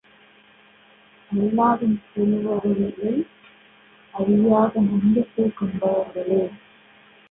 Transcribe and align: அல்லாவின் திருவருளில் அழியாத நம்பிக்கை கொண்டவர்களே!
அல்லாவின் 1.31 1.99
திருவருளில் 2.07 3.21
அழியாத 4.13 4.73
நம்பிக்கை 4.89 5.49
கொண்டவர்களே! 5.53 6.43